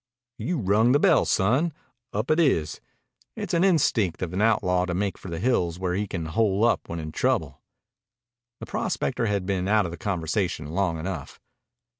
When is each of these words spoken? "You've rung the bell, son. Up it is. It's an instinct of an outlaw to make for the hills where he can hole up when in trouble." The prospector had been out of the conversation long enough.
"You've 0.39 0.67
rung 0.67 0.93
the 0.93 0.99
bell, 0.99 1.25
son. 1.25 1.73
Up 2.11 2.31
it 2.31 2.39
is. 2.39 2.81
It's 3.35 3.53
an 3.53 3.63
instinct 3.63 4.23
of 4.23 4.33
an 4.33 4.41
outlaw 4.41 4.85
to 4.85 4.95
make 4.95 5.15
for 5.15 5.29
the 5.29 5.37
hills 5.37 5.77
where 5.77 5.93
he 5.93 6.07
can 6.07 6.25
hole 6.25 6.65
up 6.65 6.89
when 6.89 6.99
in 6.99 7.11
trouble." 7.11 7.61
The 8.59 8.65
prospector 8.65 9.27
had 9.27 9.45
been 9.45 9.67
out 9.67 9.85
of 9.85 9.91
the 9.91 9.97
conversation 9.99 10.71
long 10.71 10.97
enough. 10.97 11.39